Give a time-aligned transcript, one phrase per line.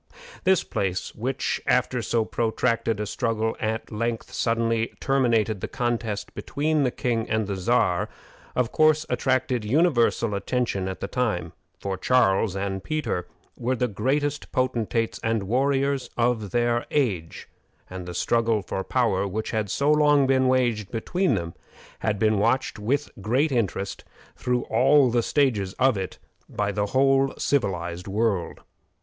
[0.45, 6.81] This battle, which, after so protracted a struggle, at length suddenly terminated the contest between
[6.81, 8.09] the king and the Czar,
[8.55, 14.51] of course attracted universal attention at the time, for Charles and Peter were the greatest
[14.51, 17.47] potentates and warriors of their age,
[17.87, 21.53] and the struggle for power which had so long been waged between them
[21.99, 24.03] had been watched with great interest,
[24.35, 26.17] through all the stages of it,
[26.49, 28.61] by the whole civilized world.